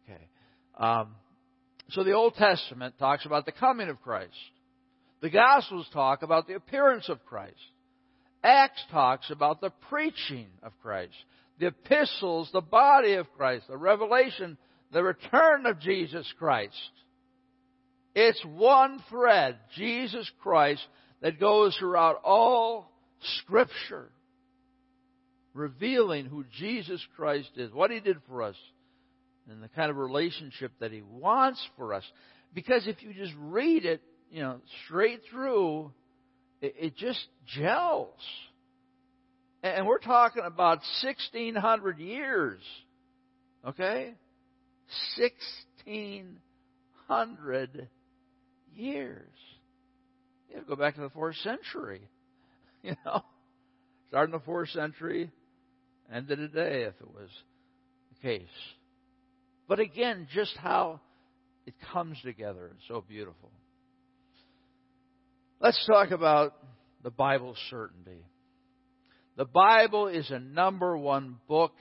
[0.08, 0.22] Okay.
[0.78, 1.16] Um,
[1.90, 4.34] so the Old Testament talks about the coming of Christ.
[5.22, 7.56] The Gospels talk about the appearance of Christ.
[8.44, 11.14] Acts talks about the preaching of Christ.
[11.60, 13.66] The epistles, the body of Christ.
[13.68, 14.58] The revelation,
[14.92, 16.74] the return of Jesus Christ.
[18.14, 20.86] It's one thread, Jesus Christ,
[21.22, 22.92] that goes throughout all
[23.40, 24.10] Scripture,
[25.54, 28.56] revealing who Jesus Christ is, what He did for us,
[29.50, 32.04] and the kind of relationship that He wants for us.
[32.54, 35.92] Because if you just read it, you know, straight through,
[36.62, 37.20] it, it just
[37.56, 38.20] gels.
[39.62, 42.62] And we're talking about 1600 years.
[43.66, 44.14] Okay?
[45.18, 47.90] 1600
[48.76, 49.32] years.
[50.50, 52.02] You have to go back to the fourth century.
[52.84, 53.24] You know?
[54.10, 55.32] Starting the fourth century,
[56.14, 57.30] ended today if it was
[58.14, 58.46] the case.
[59.68, 61.00] But again, just how
[61.66, 63.52] it comes together is so beautiful.
[65.60, 66.54] Let's talk about
[67.04, 68.24] the Bible's certainty.
[69.38, 71.74] The Bible is a number one book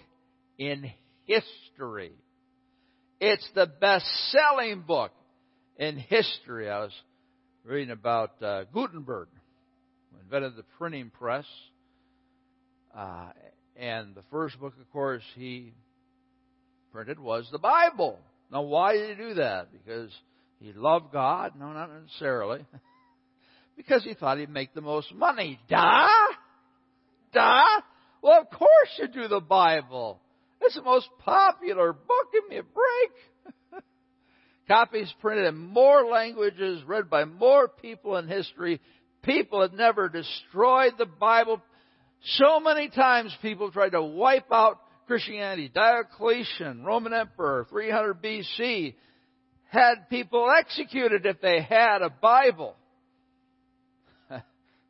[0.58, 0.90] in
[1.24, 2.12] history.
[3.20, 5.12] It's the best selling book
[5.76, 6.70] in history.
[6.70, 6.92] I was
[7.64, 9.28] reading about uh, Gutenberg,
[10.10, 11.46] who invented the printing press.
[12.96, 13.30] Uh,
[13.76, 15.72] and the first book, of course, he
[16.94, 18.20] printed was the Bible.
[18.52, 19.72] Now, why did he do that?
[19.72, 20.12] Because
[20.60, 21.54] he loved God?
[21.58, 22.64] No, not necessarily.
[23.76, 25.58] because he thought he'd make the most money.
[25.68, 26.08] Duh!
[27.32, 27.80] Duh!
[28.22, 30.20] Well, of course you do the Bible.
[30.60, 32.32] It's the most popular book.
[32.32, 33.82] Give me a break.
[34.68, 38.80] Copies printed in more languages, read by more people in history.
[39.24, 41.60] People had never destroyed the Bible.
[42.22, 45.70] So many times people tried to wipe out Christianity.
[45.72, 48.94] Diocletian, Roman Emperor, 300 BC,
[49.66, 52.76] had people executed if they had a Bible.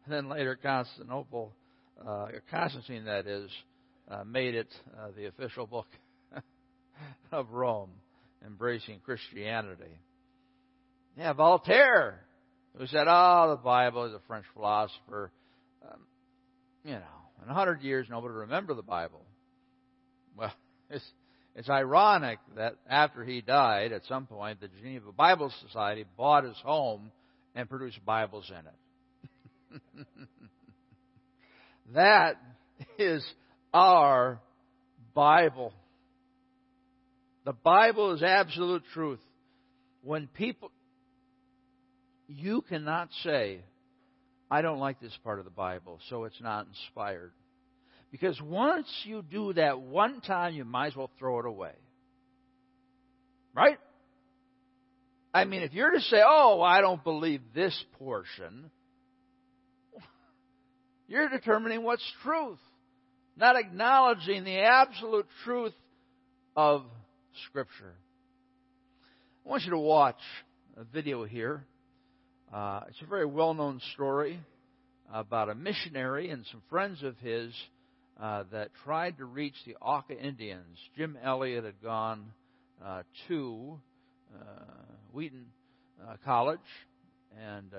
[0.08, 1.52] then later Constantinople,
[2.06, 3.50] uh, Constantine that is,
[4.10, 5.86] uh, made it uh, the official book
[7.32, 7.90] of Rome,
[8.44, 9.98] embracing Christianity.
[11.16, 12.20] Yeah, Voltaire,
[12.76, 15.30] who said, oh, the Bible is a French philosopher.
[15.82, 16.00] Um,
[16.84, 17.00] you know,
[17.42, 19.23] in a hundred years, nobody will remember the Bible.
[20.36, 20.52] Well,
[20.90, 21.04] it's,
[21.54, 26.56] it's ironic that after he died, at some point, the Geneva Bible Society bought his
[26.64, 27.10] home
[27.54, 28.56] and produced Bibles in
[30.00, 30.06] it.
[31.94, 32.36] that
[32.98, 33.24] is
[33.72, 34.40] our
[35.14, 35.72] Bible.
[37.44, 39.20] The Bible is absolute truth.
[40.02, 40.70] When people,
[42.26, 43.60] you cannot say,
[44.50, 47.32] I don't like this part of the Bible, so it's not inspired.
[48.14, 51.72] Because once you do that one time, you might as well throw it away.
[53.52, 53.76] Right?
[55.34, 58.70] I mean, if you're to say, oh, I don't believe this portion,
[61.08, 62.60] you're determining what's truth,
[63.36, 65.74] not acknowledging the absolute truth
[66.54, 66.84] of
[67.48, 67.94] Scripture.
[69.44, 70.20] I want you to watch
[70.76, 71.64] a video here.
[72.54, 74.38] Uh, it's a very well known story
[75.12, 77.52] about a missionary and some friends of his
[78.20, 80.78] uh, that tried to reach the Auca Indians.
[80.96, 82.32] Jim Elliot had gone
[82.84, 83.78] uh, to
[84.34, 84.64] uh,
[85.12, 85.46] Wheaton
[86.02, 86.58] uh, College,
[87.38, 87.72] and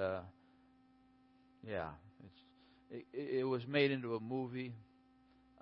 [1.68, 1.90] yeah,
[2.92, 4.74] it, it, was made into a movie.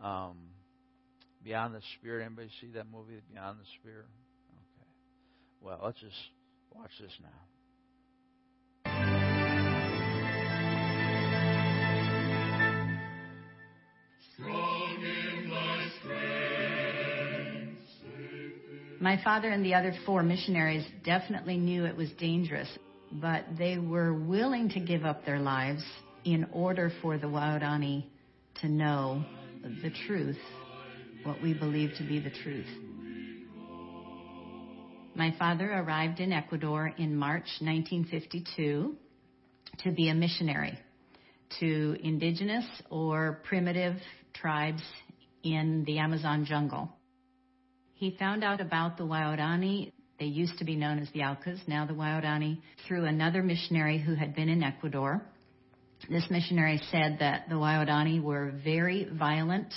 [0.02, 0.36] Um,
[1.44, 2.22] Beyond the Spear.
[2.22, 4.06] Anybody see that movie, Beyond the Spear?
[4.50, 4.90] Okay.
[5.62, 6.16] Well, let's just
[6.74, 7.28] watch this now.
[19.04, 22.70] My father and the other four missionaries definitely knew it was dangerous,
[23.12, 25.84] but they were willing to give up their lives
[26.24, 28.06] in order for the Waodani
[28.62, 29.26] to know
[29.62, 30.38] the truth,
[31.24, 32.66] what we believe to be the truth.
[35.16, 38.96] My father arrived in Ecuador in March 1952
[39.80, 40.80] to be a missionary
[41.60, 43.98] to indigenous or primitive
[44.34, 44.82] tribes
[45.44, 46.88] in the Amazon jungle.
[47.96, 49.92] He found out about the Waodani.
[50.20, 54.16] They used to be known as the Aucas, now the Waodani, through another missionary who
[54.16, 55.22] had been in Ecuador.
[56.10, 59.74] This missionary said that the Waodani were very violent,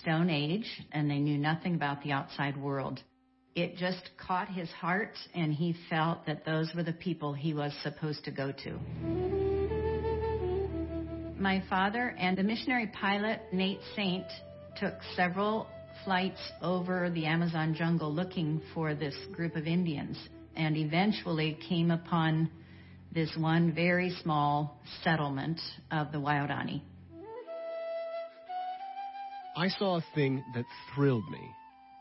[0.00, 3.00] Stone Age, and they knew nothing about the outside world
[3.58, 7.72] it just caught his heart, and he felt that those were the people he was
[7.82, 8.78] supposed to go to.
[11.40, 14.26] My father and the missionary pilot, Nate Saint,
[14.78, 15.66] took several
[16.04, 20.18] flights over the Amazon jungle looking for this group of Indians
[20.56, 22.50] and eventually came upon
[23.12, 26.82] this one very small settlement of the Waodani.
[29.56, 31.50] I saw a thing that thrilled me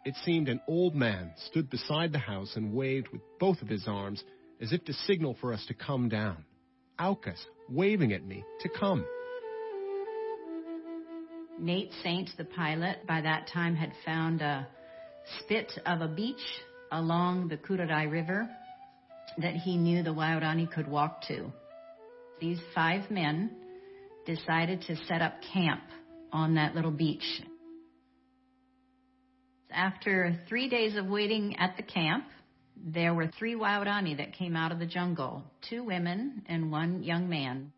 [0.08, 3.90] it seemed an old man stood beside the house and waved with both of his
[3.90, 4.24] arms
[4.62, 6.46] as if to signal for us to come down.
[6.98, 9.06] Aucas waving at me to come.
[11.60, 14.68] Nate Saint, the pilot, by that time had found a
[15.40, 16.36] spit of a beach
[16.92, 18.50] along the Curaray River
[19.40, 21.52] that he knew the Waodani could walk to.
[22.40, 23.52] These five men
[24.26, 25.82] decided to set up camp
[26.32, 27.42] on that little beach
[29.72, 32.26] after three days of waiting at the camp,
[32.76, 37.30] there were three Waodani that came out of the jungle two women and one young
[37.30, 37.72] man.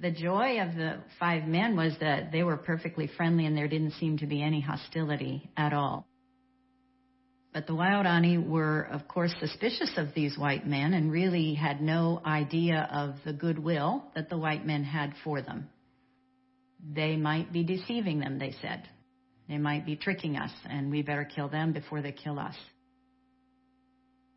[0.00, 3.92] The joy of the five men was that they were perfectly friendly and there didn't
[3.92, 6.06] seem to be any hostility at all.
[7.54, 12.20] But the Waodani were, of course, suspicious of these white men and really had no
[12.26, 15.70] idea of the goodwill that the white men had for them.
[16.94, 18.86] They might be deceiving them, they said.
[19.48, 22.56] They might be tricking us, and we better kill them before they kill us.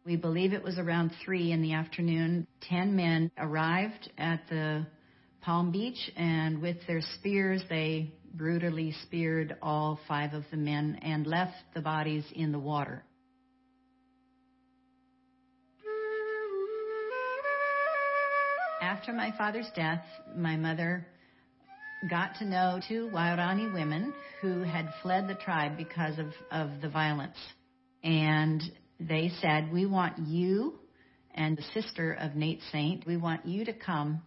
[0.05, 2.47] We believe it was around 3 in the afternoon.
[2.61, 4.85] Ten men arrived at the
[5.41, 11.25] Palm Beach, and with their spears, they brutally speared all five of the men and
[11.25, 13.03] left the bodies in the water.
[18.81, 20.03] After my father's death,
[20.35, 21.07] my mother
[22.09, 26.89] got to know two Waorani women who had fled the tribe because of, of the
[26.89, 27.37] violence.
[28.03, 28.61] And
[28.99, 30.79] they said, We want you
[31.33, 34.21] and the sister of Nate Saint, we want you to come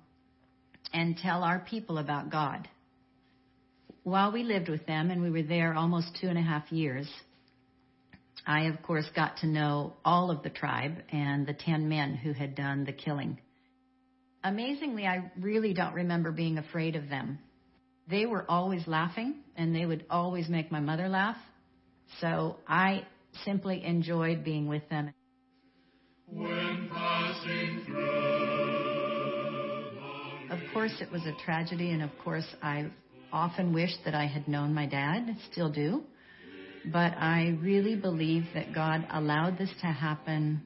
[0.92, 2.68] and tell our people about God.
[4.02, 7.08] While we lived with them, and we were there almost two and a half years,
[8.46, 12.32] I, of course, got to know all of the tribe and the ten men who
[12.32, 13.38] had done the killing.
[14.42, 17.38] Amazingly, I really don't remember being afraid of them
[18.08, 21.36] they were always laughing and they would always make my mother laugh.
[22.20, 23.06] So I
[23.44, 25.12] simply enjoyed being with them.
[26.26, 28.21] When passing through
[30.52, 32.90] of course, it was a tragedy, and of course, I
[33.32, 36.02] often wish that I had known my dad, still do.
[36.92, 40.60] But I really believe that God allowed this to happen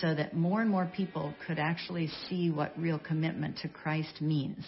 [0.00, 4.64] so that more and more people could actually see what real commitment to Christ means.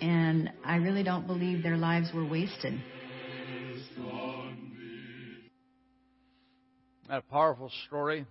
[0.00, 2.80] And I really don't believe their lives were wasted.
[7.10, 8.26] A powerful story.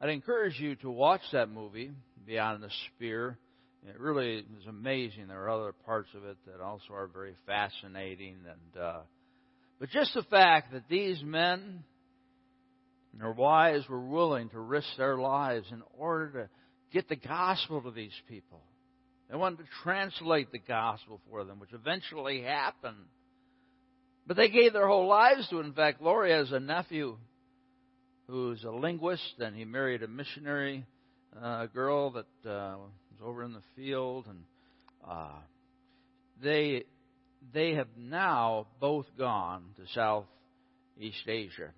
[0.00, 1.90] I'd encourage you to watch that movie,
[2.24, 3.38] Beyond the Spear.
[3.88, 5.26] It really is amazing.
[5.28, 9.00] There are other parts of it that also are very fascinating, and uh,
[9.80, 11.82] but just the fact that these men
[13.12, 16.48] and their wives were willing to risk their lives in order to
[16.92, 18.60] get the gospel to these people.
[19.28, 23.06] They wanted to translate the gospel for them, which eventually happened.
[24.26, 25.66] But they gave their whole lives to it.
[25.66, 27.16] In fact, Laurie has a nephew
[28.28, 30.86] who's a linguist, and he married a missionary
[31.42, 32.76] uh, girl that uh,
[33.22, 34.44] over in the field, and
[35.08, 35.38] uh,
[36.42, 36.84] they
[37.52, 41.72] they have now both gone to Southeast Asia,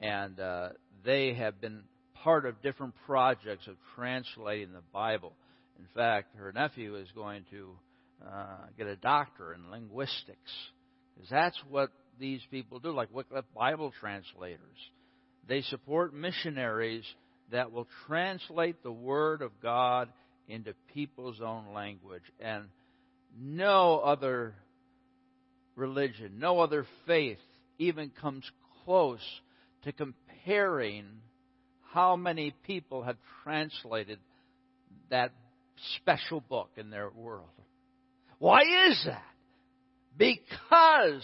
[0.00, 0.68] and uh,
[1.04, 1.82] they have been
[2.22, 5.32] part of different projects of translating the Bible.
[5.78, 7.70] In fact, her nephew is going to
[8.24, 10.50] uh, get a doctor in linguistics.
[11.14, 14.58] Because that's what these people do, like Wycliffe Bible translators.
[15.48, 17.04] They support missionaries
[17.52, 20.08] that will translate the Word of God
[20.48, 22.22] into people's own language.
[22.40, 22.64] And
[23.38, 24.54] no other
[25.74, 27.38] religion, no other faith
[27.78, 28.50] even comes
[28.84, 29.20] close
[29.84, 31.06] to comparing
[31.92, 34.18] how many people have translated
[35.10, 35.32] that
[35.96, 37.48] special book in their world.
[38.38, 39.22] Why is that?
[40.16, 41.22] Because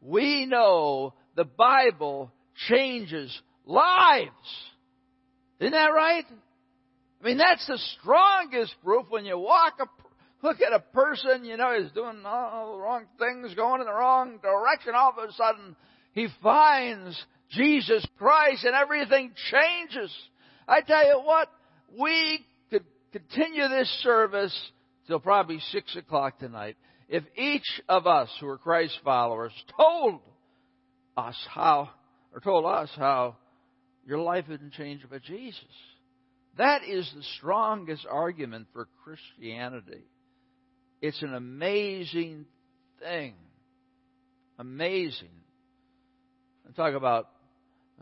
[0.00, 2.32] we know the Bible
[2.68, 4.32] changes lives.
[5.60, 6.24] Isn't that right?
[7.20, 11.56] I mean, that's the strongest proof when you walk a, look at a person, you
[11.56, 14.94] know, he's doing all the wrong things, going in the wrong direction.
[14.94, 15.74] All of a sudden,
[16.12, 20.14] he finds Jesus Christ and everything changes.
[20.68, 21.48] I tell you what,
[21.98, 24.56] we could continue this service
[25.06, 26.76] till probably six o'clock tonight
[27.08, 30.20] if each of us who are Christ followers told
[31.16, 31.90] us how,
[32.32, 33.36] or told us how
[34.06, 35.64] your life been changed by Jesus.
[36.58, 40.02] That is the strongest argument for Christianity.
[41.00, 42.46] It's an amazing
[43.00, 43.34] thing.
[44.58, 45.28] Amazing.
[46.68, 47.28] I talk about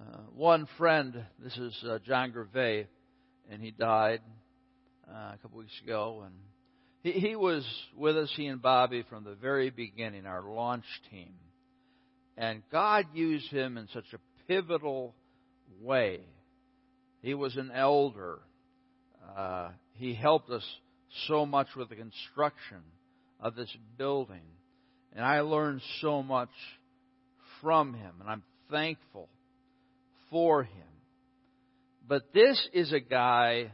[0.01, 1.23] uh, one friend.
[1.39, 2.87] This is uh, John Gervais,
[3.51, 4.23] and he died
[5.07, 6.23] uh, a couple weeks ago.
[6.25, 6.35] And
[7.03, 7.63] he, he was
[7.95, 11.35] with us, he and Bobby, from the very beginning, our launch team.
[12.39, 15.15] And God used him in such a pivotal
[15.83, 16.21] way
[17.23, 18.39] he was an elder.
[19.37, 20.65] Uh, he helped us
[21.27, 22.83] so much with the construction
[23.41, 24.43] of this building.
[25.15, 26.51] And I learned so much
[27.63, 29.29] from him, and I'm thankful
[30.31, 30.71] for him.
[32.07, 33.73] But this is a guy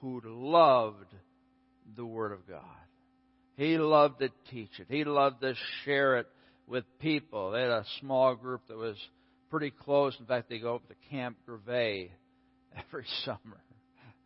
[0.00, 1.06] who loved
[1.96, 2.60] the Word of God.
[3.56, 4.86] He loved to teach it.
[4.88, 5.54] He loved to
[5.84, 6.26] share it
[6.66, 7.52] with people.
[7.52, 8.96] They had a small group that was
[9.50, 10.16] pretty close.
[10.18, 12.10] In fact, they go up to Camp Gervais
[12.88, 13.60] every summer.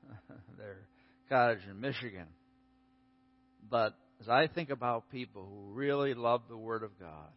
[0.59, 0.77] Their
[1.29, 2.27] cottage in Michigan.
[3.71, 7.29] But as I think about people who really love the Word of God,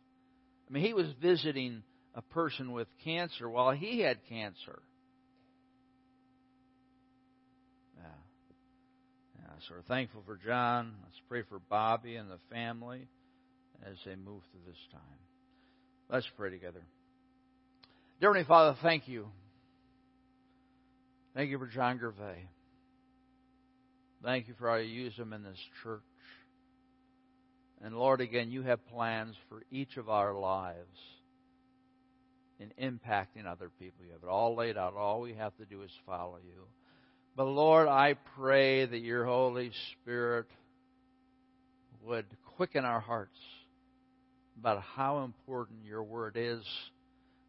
[0.69, 1.83] I mean, he was visiting
[2.15, 4.81] a person with cancer while he had cancer.
[7.97, 8.05] Yeah.
[9.39, 10.93] Yeah, so we're thankful for John.
[11.03, 13.07] Let's pray for Bobby and the family
[13.85, 15.01] as they move through this time.
[16.09, 16.81] Let's pray together.
[18.19, 19.27] Dear Heavenly Father, thank you
[21.33, 22.47] Thank you for John Gervais.
[24.23, 26.01] Thank you for how you use him in this church.
[27.83, 30.77] And Lord, again, you have plans for each of our lives
[32.59, 34.05] in impacting other people.
[34.05, 34.95] You have it all laid out.
[34.95, 36.63] All we have to do is follow you.
[37.35, 40.47] But Lord, I pray that your Holy Spirit
[42.03, 42.25] would
[42.57, 43.39] quicken our hearts
[44.59, 46.63] about how important your word is,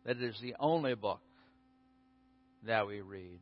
[0.06, 1.20] that it is the only book
[2.64, 3.40] that we read.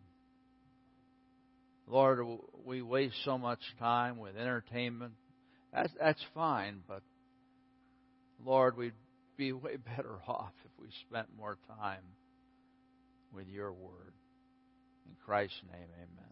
[1.90, 2.20] Lord,
[2.64, 5.14] we waste so much time with entertainment.
[5.72, 7.02] That's, that's fine, but
[8.44, 8.92] Lord, we'd
[9.36, 12.04] be way better off if we spent more time
[13.34, 14.14] with your word.
[15.06, 16.29] In Christ's name, amen.